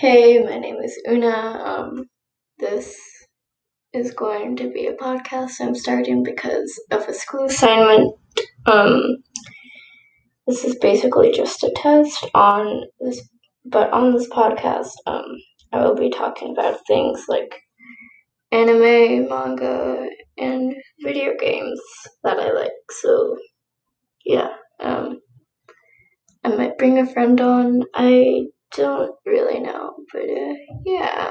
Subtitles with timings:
[0.00, 1.28] Hey, my name is Una.
[1.62, 2.06] Um,
[2.58, 2.98] this
[3.92, 8.14] is going to be a podcast I'm starting because of a school assignment.
[8.64, 9.18] Um,
[10.46, 13.28] this is basically just a test on this,
[13.66, 15.36] but on this podcast, um,
[15.70, 17.60] I will be talking about things like
[18.52, 20.08] anime, manga,
[20.38, 21.78] and video games
[22.24, 22.72] that I like.
[23.02, 23.36] So,
[24.24, 24.48] yeah,
[24.82, 25.20] um,
[26.42, 27.82] I might bring a friend on.
[27.94, 30.54] I don't really know, but uh,
[30.86, 31.28] yeah.